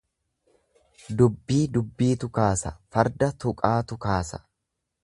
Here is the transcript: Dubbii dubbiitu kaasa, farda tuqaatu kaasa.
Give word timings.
Dubbii 1.19 1.61
dubbiitu 1.75 2.31
kaasa, 2.39 2.73
farda 2.97 3.31
tuqaatu 3.45 4.01
kaasa. 4.09 4.43